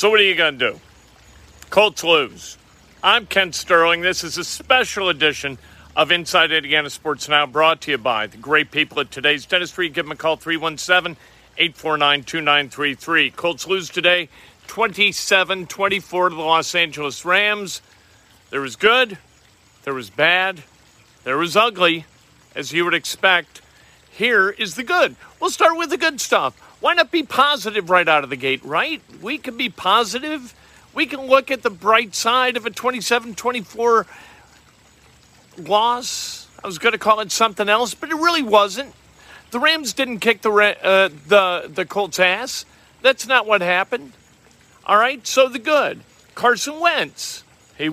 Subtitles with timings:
[0.00, 0.80] So, what are you going to do?
[1.68, 2.56] Colts lose.
[3.02, 4.00] I'm Kent Sterling.
[4.00, 5.58] This is a special edition
[5.94, 9.90] of Inside Indiana Sports Now brought to you by the great people at today's dentistry.
[9.90, 11.18] Give them a call 317
[11.58, 13.30] 849 2933.
[13.32, 14.30] Colts lose today
[14.68, 17.82] 27 24 to the Los Angeles Rams.
[18.48, 19.18] There was good,
[19.82, 20.62] there was bad,
[21.24, 22.06] there was ugly,
[22.54, 23.60] as you would expect.
[24.10, 25.16] Here is the good.
[25.38, 26.69] We'll start with the good stuff.
[26.80, 29.02] Why not be positive right out of the gate, right?
[29.20, 30.54] We can be positive.
[30.94, 34.06] We can look at the bright side of a 27 24
[35.58, 36.48] loss.
[36.62, 38.94] I was going to call it something else, but it really wasn't.
[39.50, 42.64] The Rams didn't kick the uh, the the Colts' ass.
[43.02, 44.12] That's not what happened.
[44.86, 45.26] All right.
[45.26, 46.00] So the good,
[46.34, 47.44] Carson Wentz.
[47.76, 47.88] He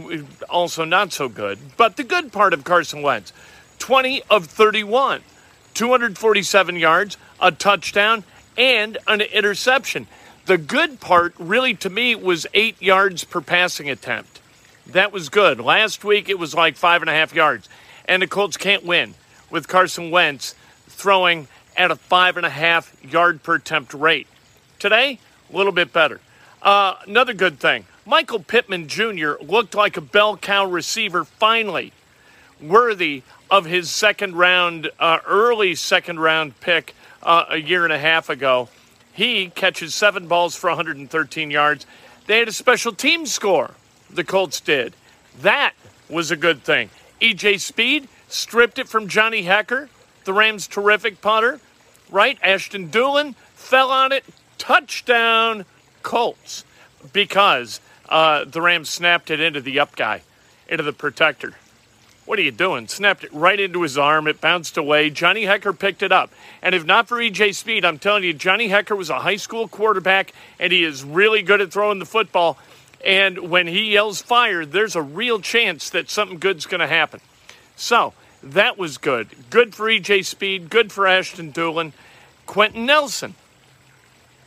[0.49, 3.31] also not so good, but the good part of Carson Wentz,
[3.79, 5.21] 20 of 31,
[5.73, 8.25] 247 yards, a touchdown,
[8.57, 10.07] and an interception.
[10.45, 14.41] The good part, really, to me, was eight yards per passing attempt.
[14.85, 15.59] That was good.
[15.59, 17.67] Last week, it was like five and a half yards.
[18.05, 19.15] And the Colts can't win
[19.49, 20.55] with Carson Wentz
[20.87, 24.27] throwing at a five and a half yard per attempt rate.
[24.79, 25.19] Today,
[25.51, 26.21] a little bit better.
[26.61, 29.33] Uh, another good thing Michael Pittman Jr.
[29.41, 31.91] looked like a bell cow receiver finally,
[32.61, 37.99] worthy of his second round, uh, early second round pick uh, a year and a
[37.99, 38.69] half ago.
[39.13, 41.85] He catches seven balls for 113 yards.
[42.27, 43.71] They had a special team score,
[44.09, 44.93] the Colts did.
[45.41, 45.73] That
[46.09, 46.89] was a good thing.
[47.21, 49.89] EJ Speed stripped it from Johnny Hekker,
[50.25, 51.59] the Rams' terrific punter,
[52.09, 52.37] right?
[52.43, 54.23] Ashton Dulin fell on it,
[54.57, 55.65] touchdown,
[56.03, 56.63] Colts,
[57.13, 57.79] because
[58.09, 60.21] uh, the Rams snapped it into the up guy,
[60.67, 61.55] into the protector.
[62.27, 62.89] What are you doing?
[62.89, 64.27] Snapped it right into his arm.
[64.27, 65.09] It bounced away.
[65.09, 66.29] Johnny Hekker picked it up.
[66.61, 69.69] And if not for EJ Speed, I'm telling you, Johnny Hekker was a high school
[69.69, 72.57] quarterback, and he is really good at throwing the football.
[73.05, 77.21] And when he yells fire, there's a real chance that something good's going to happen.
[77.77, 79.29] So that was good.
[79.49, 80.69] Good for EJ Speed.
[80.69, 81.93] Good for Ashton Dulin.
[82.45, 83.35] Quenton Nelson.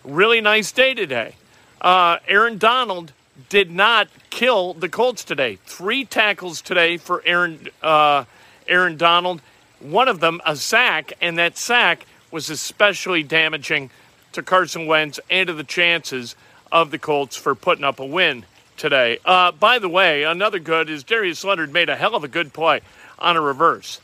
[0.05, 1.37] Really nice day today.
[1.81, 3.13] Uh, Aaron Donald
[3.49, 5.59] did not kill the Colts today.
[5.65, 8.25] Three tackles today for Aaron uh,
[8.69, 9.41] Aaron Donald.
[9.81, 13.91] One of them a sack, and that sack was especially damaging
[14.33, 16.37] to Carson Wentz and to the chances
[16.71, 18.45] of the Colts for putting up a win
[18.77, 19.19] today.
[19.25, 22.53] Uh, by the way, another good is Darius Leonard made a hell of a good
[22.53, 22.81] play
[23.19, 24.01] on a reverse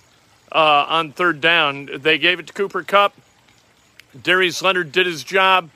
[0.53, 1.89] uh, on third down.
[1.99, 3.15] They gave it to Cooper Kupp.
[4.21, 5.71] Darius Leonard did his job,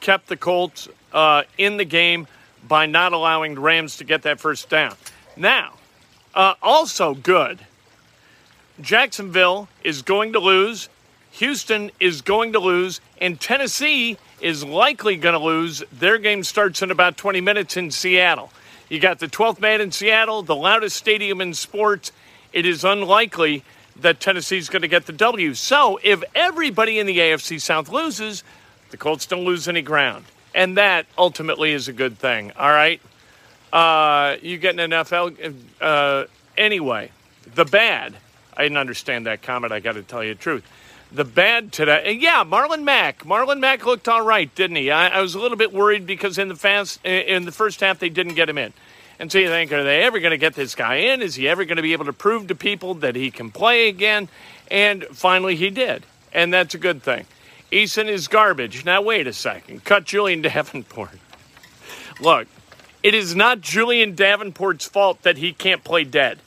[0.00, 2.26] kept the Colts uh, in the game
[2.66, 4.96] by not allowing the Rams to get that first down.
[5.36, 5.74] Now,
[6.34, 7.60] uh, also good.
[8.80, 10.88] Jacksonville is going to lose.
[11.32, 13.00] Houston is going to lose.
[13.20, 15.82] And Tennessee is likely going to lose.
[15.92, 18.50] Their game starts in about 20 minutes in Seattle.
[18.88, 22.12] You got the 12th man in Seattle, the loudest stadium in sports.
[22.52, 23.64] It is unlikely
[23.96, 25.54] that Tennessee's going to get the W.
[25.54, 28.44] So if everybody in the AFC South loses,
[28.90, 30.24] the Colts don't lose any ground.
[30.54, 33.00] And that ultimately is a good thing, all right?
[33.72, 35.54] Uh, you get an NFL.
[35.80, 36.24] Uh,
[36.56, 37.10] anyway,
[37.54, 38.14] the bad,
[38.56, 40.64] I didn't understand that comment, I got to tell you the truth.
[41.10, 42.12] the bad today.
[42.20, 43.24] Yeah, Marlon Mack.
[43.24, 44.90] Marlon Mack looked all right, didn't he?
[44.90, 47.98] I, I, was a little bit worried because in the fast in the first half
[47.98, 48.72] they didn't get him in.
[49.20, 51.22] And so you think, are they ever going to get this guy in?
[51.22, 53.88] Is he ever going to be able to prove to people that he can play
[53.88, 54.28] again?
[54.70, 57.26] And finally, he did, and that's a good thing.
[57.74, 58.84] Eason is garbage.
[58.84, 59.84] Now wait a second.
[59.84, 61.18] Cut Julian Davenport.
[62.20, 62.46] Look,
[63.02, 66.38] it is not Julian Davenport's fault that he can't play dead.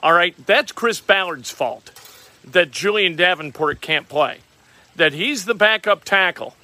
[0.00, 1.92] All right, that's Chris Ballard's fault
[2.44, 4.38] that Julian Davenport can't play.
[4.96, 6.56] That he's the backup tackle.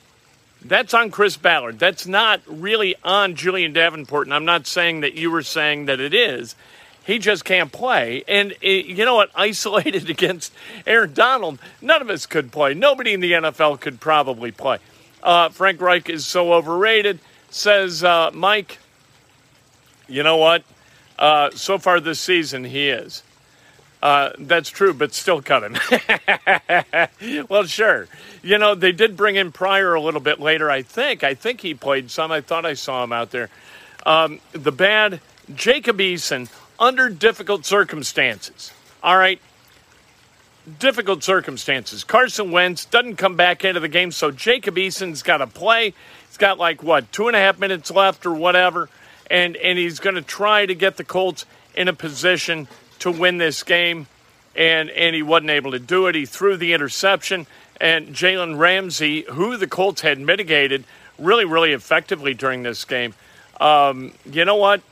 [0.65, 1.79] That's on Chris Ballard.
[1.79, 4.27] That's not really on Julian Davenport.
[4.27, 6.57] And I'm not saying that you were saying that it is.
[7.05, 8.23] He just can't play.
[8.29, 9.31] And it, you know what?
[9.35, 10.53] Isolated against
[10.87, 12.75] Aaron Donald, none of us could play.
[12.75, 14.79] Nobody in the NFL could probably play.
[15.23, 17.21] Uh, Frank Reich is so overrated,
[17.51, 18.79] says uh, Mike.
[20.09, 20.65] You know what?
[21.19, 23.23] Uh, so far this season, he is.
[24.03, 25.77] Uh, that's true, but still cut him.
[27.49, 28.09] well, sure.
[28.43, 31.23] You know, they did bring in Pryor a little bit later, I think.
[31.23, 32.33] I think he played some.
[32.33, 33.49] I thought I saw him out there.
[34.05, 35.21] Um, the bad,
[35.55, 38.73] Jacob Eason, under difficult circumstances.
[39.03, 39.41] All right.
[40.79, 42.05] Difficult circumstances.
[42.05, 45.93] Carson Wentz doesn't come back into the game, so Jacob Eason's got to play.
[46.29, 48.89] He's got like, what, two and a half minutes left or whatever.
[49.31, 52.69] And, and he's going to try to get the Colts in a position
[53.01, 54.07] to win this game,
[54.55, 56.15] and, and he wasn't able to do it.
[56.15, 57.47] He threw the interception,
[57.81, 60.85] and Jalen Ramsey, who the Colts had mitigated
[61.19, 63.15] really, really effectively during this game.
[63.61, 64.83] Um, you know what?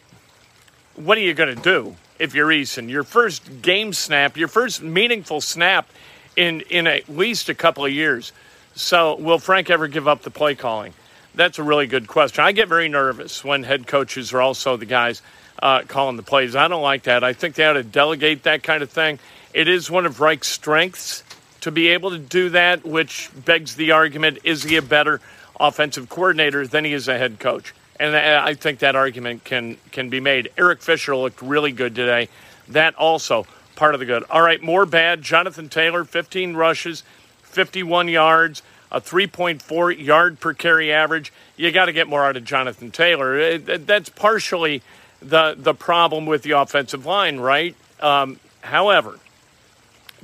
[1.00, 2.90] What are you going to do if you're Eason?
[2.90, 5.88] Your first game snap, your first meaningful snap
[6.36, 8.32] in, in at least a couple of years.
[8.74, 10.92] So, will Frank ever give up the play calling?
[11.34, 12.44] That's a really good question.
[12.44, 15.22] I get very nervous when head coaches are also the guys
[15.62, 16.54] uh, calling the plays.
[16.54, 17.24] I don't like that.
[17.24, 19.20] I think they ought to delegate that kind of thing.
[19.54, 21.24] It is one of Reich's strengths
[21.62, 25.22] to be able to do that, which begs the argument is he a better
[25.58, 27.72] offensive coordinator than he is a head coach?
[28.00, 30.50] And I think that argument can, can be made.
[30.56, 32.30] Eric Fisher looked really good today.
[32.68, 34.24] That also part of the good.
[34.30, 35.20] All right, more bad.
[35.20, 37.02] Jonathan Taylor, 15 rushes,
[37.42, 41.30] 51 yards, a 3.4 yard per carry average.
[41.58, 43.58] You got to get more out of Jonathan Taylor.
[43.58, 44.80] That's partially
[45.20, 47.76] the the problem with the offensive line, right?
[48.00, 49.20] Um, however,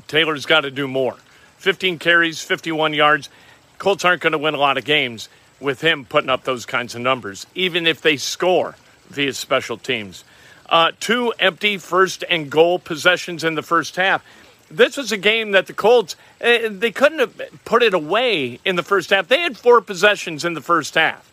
[0.09, 1.17] Taylor's got to do more.
[1.59, 3.29] 15 carries, 51 yards.
[3.77, 5.29] Colts aren't going to win a lot of games
[5.61, 8.77] with him putting up those kinds of numbers, even if they score
[9.09, 10.25] via special teams.
[10.69, 14.25] Uh, two empty first and goal possessions in the first half.
[14.71, 18.77] This was a game that the Colts uh, they couldn't have put it away in
[18.77, 19.29] the first half.
[19.29, 21.31] They had four possessions in the first half.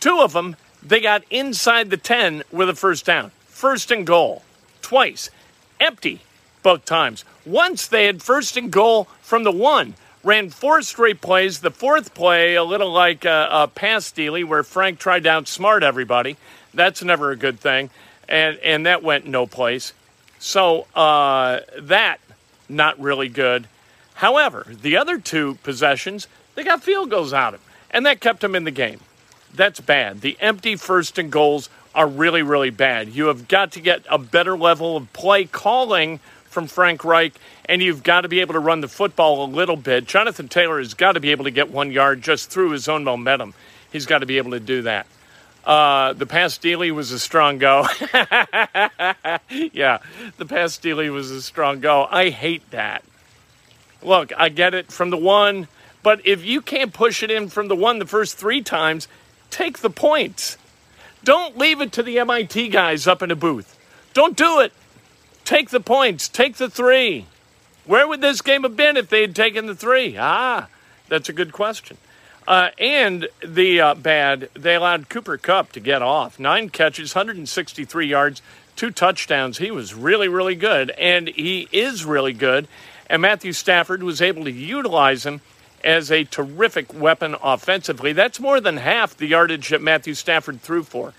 [0.00, 3.30] Two of them they got inside the 10 with a first down.
[3.46, 4.42] First and goal.
[4.82, 5.30] Twice.
[5.78, 6.20] Empty
[6.62, 7.24] both times.
[7.44, 9.94] Once they had first and goal from the one.
[10.22, 11.60] Ran four straight plays.
[11.60, 15.82] The fourth play, a little like a, a pass stealy, where Frank tried to outsmart
[15.82, 16.36] everybody.
[16.74, 17.90] That's never a good thing.
[18.28, 19.92] And, and that went no place.
[20.38, 22.18] So uh, that,
[22.68, 23.66] not really good.
[24.14, 27.70] However, the other two possessions, they got field goals out of them.
[27.90, 29.00] And that kept them in the game
[29.54, 30.20] that's bad.
[30.20, 33.08] The empty first and goals are really, really bad.
[33.08, 37.32] You have got to get a better level of play calling from Frank Reich,
[37.64, 40.06] and you've got to be able to run the football a little bit.
[40.06, 43.04] Jonathan Taylor has got to be able to get one yard just through his own
[43.04, 43.54] momentum.
[43.90, 45.06] He's got to be able to do that.
[45.64, 47.86] Uh, the pass Steely was a strong go.
[49.72, 49.98] yeah,
[50.36, 52.06] the pass Steely was a strong go.
[52.10, 53.04] I hate that.
[54.02, 55.68] Look, I get it from the one,
[56.02, 59.06] but if you can't push it in from the one the first three times,
[59.50, 60.56] Take the points.
[61.24, 63.76] Don't leave it to the MIT guys up in a booth.
[64.14, 64.72] Don't do it.
[65.50, 66.28] Take the points.
[66.28, 67.26] Take the three.
[67.84, 70.16] Where would this game have been if they had taken the three?
[70.16, 70.68] Ah,
[71.08, 71.96] that's a good question.
[72.46, 76.38] Uh, and the uh, bad, they allowed Cooper Kupp to get off.
[76.38, 78.42] Nine catches, 163 yards,
[78.76, 79.58] two touchdowns.
[79.58, 80.90] He was really, really good.
[80.90, 82.68] And he is really good.
[83.08, 85.40] And Matthew Stafford was able to utilize him
[85.82, 88.12] as a terrific weapon offensively.
[88.12, 91.12] That's more than half the yardage that Matthew Stafford threw for.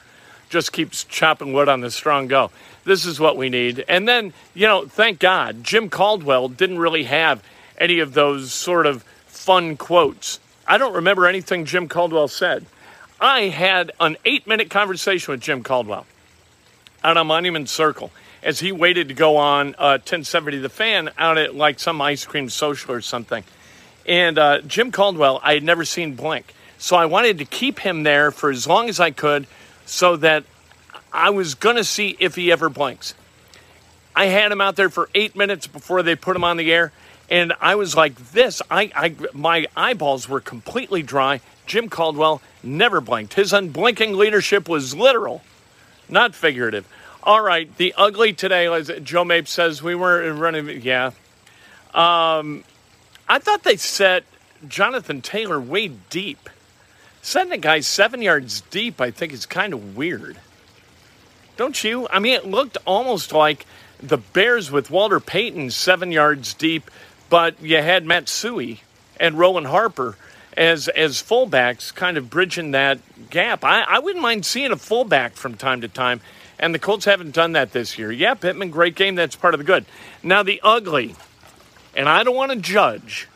[0.51, 2.51] Just keeps chopping wood on the strong go.
[2.83, 3.85] This is what we need.
[3.87, 7.41] And then, you know, thank God, Jim Caldwell didn't really have
[7.77, 10.39] any of those sort of fun quotes.
[10.67, 12.65] I don't remember anything Jim Caldwell said.
[13.19, 16.05] I had an eight minute conversation with Jim Caldwell
[17.01, 18.11] out on Monument Circle
[18.43, 22.25] as he waited to go on uh, 1070 The Fan out at like some ice
[22.25, 23.45] cream social or something.
[24.05, 26.53] And uh, Jim Caldwell, I had never seen blink.
[26.77, 29.45] So I wanted to keep him there for as long as I could
[29.85, 30.43] so that
[31.11, 33.13] I was going to see if he ever blinks.
[34.15, 36.91] I had him out there for eight minutes before they put him on the air,
[37.31, 38.61] And I was like this.
[38.69, 41.39] I, I my eyeballs were completely dry.
[41.65, 43.35] Jim Caldwell never blinked.
[43.35, 45.41] His unblinking leadership was literal,
[46.09, 46.85] not figurative.
[47.23, 50.81] All right, the ugly today, as Joe Mape says, we weren't running.
[50.81, 51.11] Yeah.
[51.93, 52.65] Um,
[53.29, 54.25] I thought they set
[54.67, 56.49] Jonathan Taylor way deep.
[57.21, 60.39] Setting a guy seven yards deep, I think, is kind of weird.
[61.55, 62.07] Don't you?
[62.09, 63.65] I mean, it looked almost like
[64.01, 66.89] the Bears with Walter Payton seven yards deep,
[67.29, 68.79] but you had Matt Suhey
[69.19, 70.17] and Roland Harper
[70.57, 72.99] as as fullbacks, kind of bridging that
[73.29, 73.63] gap.
[73.63, 76.21] I, I wouldn't mind seeing a fullback from time to time,
[76.59, 78.11] and the Colts haven't done that this year.
[78.11, 79.15] Yeah, Pittman, great game.
[79.15, 79.85] That's part of the good.
[80.23, 81.15] Now the ugly,
[81.95, 83.27] and I don't want to judge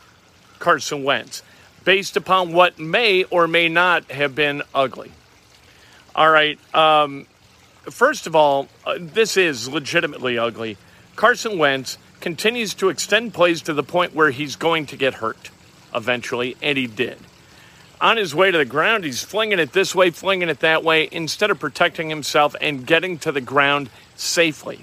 [0.59, 1.43] Carson Wentz
[1.85, 5.11] based upon what may or may not have been ugly.
[6.15, 6.59] All right.
[6.75, 7.27] Um,
[7.83, 10.77] first of all, uh, this is legitimately ugly.
[11.15, 15.51] Carson Wentz continues to extend plays to the point where he's going to get hurt
[15.93, 17.17] eventually, and he did.
[18.01, 21.07] On his way to the ground, he's flinging it this way, flinging it that way,
[21.11, 24.81] instead of protecting himself and getting to the ground safely.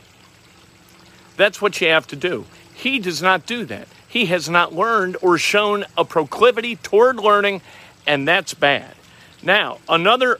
[1.36, 2.46] That's what you have to do.
[2.72, 3.88] He does not do that.
[4.12, 7.62] He has not learned or shown a proclivity toward learning,
[8.06, 8.94] and that's bad.
[9.42, 10.38] Now, another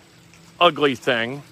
[0.61, 1.43] ugly thing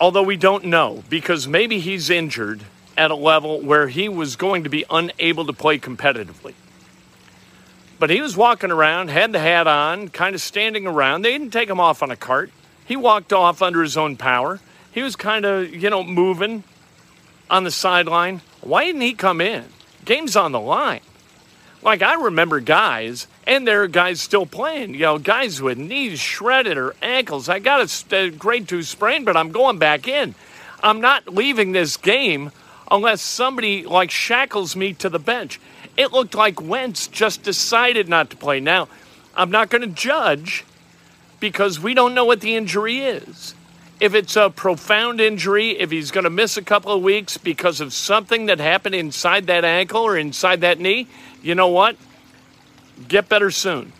[0.00, 2.62] although we don't know because maybe he's injured
[2.96, 6.54] at a level where he was going to be unable to play competitively.
[7.98, 11.22] But he was walking around, had the hat on, kind of standing around.
[11.22, 12.50] They didn't take him off on a cart.
[12.84, 14.60] He walked off under his own power.
[14.92, 16.62] He was kind of, you know, moving
[17.50, 18.42] on the sideline.
[18.60, 19.64] Why didn't he come in?
[20.06, 21.00] Game's on the line.
[21.82, 24.94] Like I remember guys, and there are guys still playing.
[24.94, 27.48] You know, guys with knees shredded or ankles.
[27.48, 30.34] I got a, grade two sprain, but I'm going back in.
[30.82, 32.52] I'm not leaving this game
[32.90, 35.60] unless somebody like shackles me to the bench.
[35.96, 38.60] It looked like Wentz just decided not to play.
[38.60, 38.88] Now,
[39.34, 40.64] I'm not going to judge
[41.40, 43.55] because we don't know what the injury is.
[43.98, 47.80] If it's a profound injury, if he's going to miss a couple of weeks because
[47.80, 51.08] of something that happened inside that ankle or inside that knee,
[51.42, 51.96] you know what?
[53.08, 53.92] Get better soon.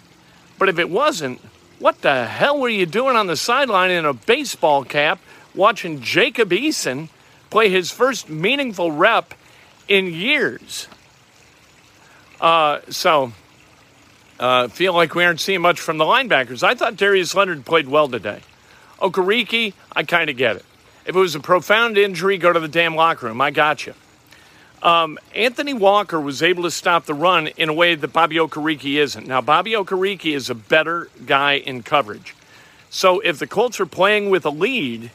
[0.58, 1.40] But if it wasn't,
[1.78, 5.18] what the hell were you doing on the sideline in a baseball cap
[5.54, 7.08] watching Jacob Eason
[7.48, 9.32] play his first meaningful rep
[9.88, 10.88] in years?
[12.38, 13.32] Uh, so,
[14.38, 16.62] uh, feel like we aren't seeing much from the linebackers.
[16.62, 18.40] I thought Darius Leonard played well today.
[19.00, 20.64] Okereke, I kind of get it.
[21.04, 23.40] If it was a profound injury, go to the damn locker room.
[23.40, 23.94] I got you.
[24.82, 28.98] Um, Anthony Walker was able to stop the run in a way that Bobby Okereke
[28.98, 29.26] isn't.
[29.26, 32.34] Now, Bobby Okereke is a better guy in coverage.
[32.90, 35.10] So if the Colts are playing with a lead,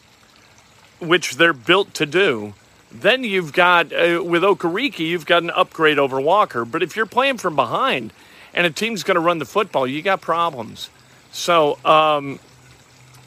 [0.99, 2.53] which they're built to do,
[2.91, 6.65] then you've got, uh, with Okereke, you've got an upgrade over Walker.
[6.65, 8.13] But if you're playing from behind
[8.53, 10.89] and a team's going to run the football, you got problems.
[11.31, 12.39] So, um,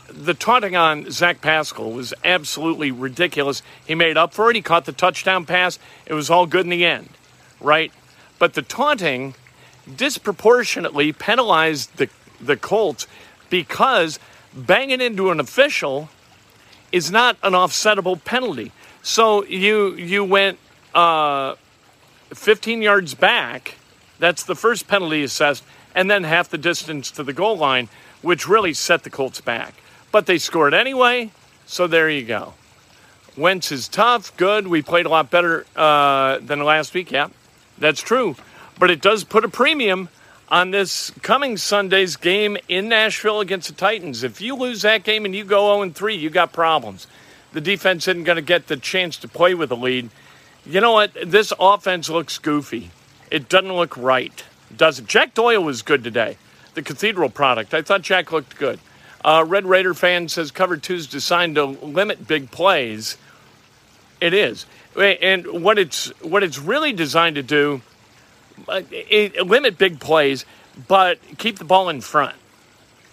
[0.09, 3.63] the taunting on Zach Pascal was absolutely ridiculous.
[3.87, 4.57] He made up for it.
[4.57, 5.79] He caught the touchdown pass.
[6.07, 7.09] It was all good in the end,
[7.61, 7.93] right?
[8.39, 9.35] But the taunting
[9.97, 12.09] disproportionately penalized the,
[12.41, 13.07] the Colts
[13.51, 14.19] because
[14.55, 16.09] banging into an official
[16.93, 18.73] is not an offsettable penalty.
[19.03, 20.59] So you you went
[20.95, 21.57] uh,
[22.33, 23.77] 15 yards back.
[24.19, 27.89] That's the first penalty assessed, and then half the distance to the goal line,
[28.23, 29.75] which really set the Colts back.
[30.15, 31.33] But they scored anyway,
[31.67, 32.55] so there you go.
[33.37, 34.69] Wentz is tough, good.
[34.69, 37.11] We played a lot better uh, than last week.
[37.11, 37.31] Yeah,
[37.79, 38.37] that's true.
[38.79, 40.09] But it does put a premium
[40.49, 44.23] on this coming Sunday's game in Nashville against the Titans.
[44.23, 47.09] If you lose that game and you go 0 3, you got problems.
[47.53, 50.11] The defense isn't going to get the chance to play with a lead.
[50.65, 51.11] You know what?
[51.27, 52.93] This offense looks goofy.
[53.33, 54.45] It doesn't look right.
[54.77, 55.09] Does it?
[55.09, 56.37] Jack Doyle was good today.
[56.75, 57.75] The Cathedral product.
[57.75, 58.79] I thought Jack looked good.
[59.25, 63.17] Uh, Red Raider fan says Cover 2 is designed to limit big plays.
[64.21, 64.67] It is.
[64.97, 67.81] And what it's, what it's really designed to do,
[68.69, 70.45] uh, it, limit big plays,
[70.87, 72.37] but keep the ball in front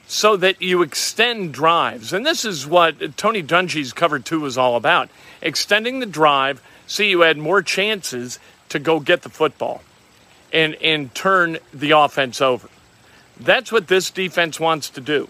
[0.06, 2.12] so that you extend drives.
[2.12, 5.10] And this is what Tony Dungy's Cover 2 was all about
[5.42, 8.38] extending the drive so you had more chances
[8.68, 9.82] to go get the football
[10.52, 12.68] and, and turn the offense over.
[13.40, 15.30] That's what this defense wants to do.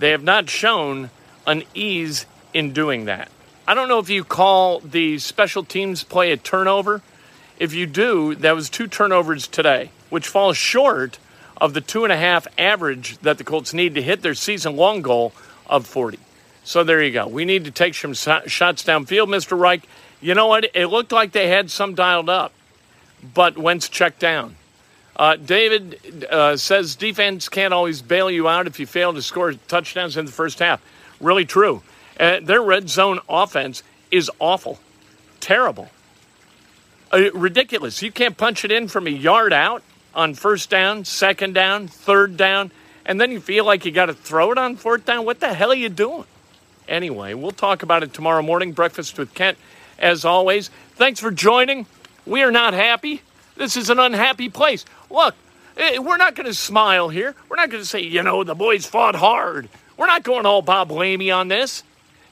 [0.00, 1.10] They have not shown
[1.46, 3.30] an ease in doing that.
[3.68, 7.02] I don't know if you call the special teams play a turnover.
[7.58, 11.18] If you do, that was two turnovers today, which falls short
[11.60, 14.74] of the two and a half average that the Colts need to hit their season
[14.74, 15.34] long goal
[15.66, 16.18] of 40.
[16.64, 17.28] So there you go.
[17.28, 19.58] We need to take some shots downfield, Mr.
[19.58, 19.86] Reich.
[20.22, 20.70] You know what?
[20.74, 22.52] It looked like they had some dialed up.
[23.34, 24.56] but Wentz checked down.
[25.20, 29.52] Uh, David uh, says defense can't always bail you out if you fail to score
[29.52, 30.82] touchdowns in the first half.
[31.20, 31.82] Really true.
[32.18, 34.80] Uh, their red zone offense is awful,
[35.38, 35.90] terrible,
[37.12, 38.00] uh, ridiculous.
[38.00, 39.82] You can't punch it in from a yard out
[40.14, 42.72] on first down, second down, third down,
[43.04, 45.26] and then you feel like you got to throw it on fourth down.
[45.26, 46.24] What the hell are you doing?
[46.88, 48.72] Anyway, we'll talk about it tomorrow morning.
[48.72, 49.58] Breakfast with Kent,
[49.98, 50.70] as always.
[50.94, 51.84] Thanks for joining.
[52.24, 53.20] We are not happy.
[53.60, 54.86] This is an unhappy place.
[55.10, 55.34] Look,
[55.76, 57.34] eh, we're not going to smile here.
[57.50, 59.68] We're not going to say, you know, the boys fought hard.
[59.98, 61.82] We're not going all Bob Lamey on this.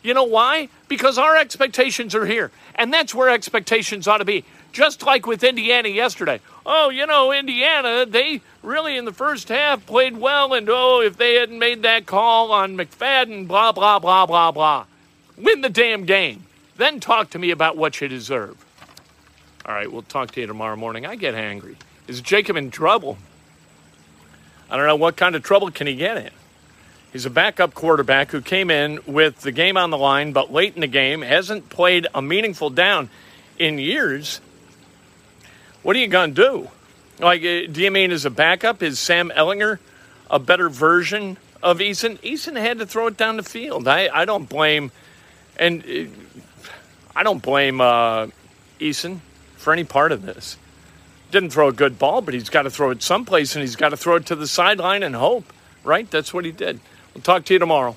[0.02, 0.70] You know why?
[0.88, 2.50] Because our expectations are here.
[2.76, 4.42] And that's where expectations ought to be.
[4.72, 6.40] Just like with Indiana yesterday.
[6.64, 10.54] Oh, you know, Indiana, they really in the first half played well.
[10.54, 14.86] And oh, if they hadn't made that call on McFadden, blah, blah, blah, blah, blah.
[15.36, 16.44] Win the damn game.
[16.78, 18.64] Then talk to me about what you deserve.
[19.68, 21.04] All right, we'll talk to you tomorrow morning.
[21.04, 21.76] I get angry.
[22.06, 23.18] Is Jacob in trouble?
[24.70, 26.30] I don't know what kind of trouble can he get in.
[27.12, 30.74] He's a backup quarterback who came in with the game on the line, but late
[30.74, 33.10] in the game hasn't played a meaningful down
[33.58, 34.40] in years.
[35.82, 36.70] What are you going to do?
[37.18, 38.82] Like, uh, do you mean as a backup?
[38.82, 39.80] Is Sam Ehlinger
[40.30, 42.16] a better version of Eason?
[42.20, 43.86] Eason had to throw it down the field.
[43.86, 44.92] I, I don't blame,
[45.58, 46.10] and uh,
[47.14, 48.28] I don't blame uh,
[48.80, 49.20] Eason
[49.58, 50.56] for any part of this.
[51.30, 53.90] Didn't throw a good ball, but he's got to throw it someplace and he's got
[53.90, 55.52] to throw it to the sideline and hope,
[55.84, 56.10] right?
[56.10, 56.80] That's what he did.
[57.14, 57.96] We'll talk to you tomorrow.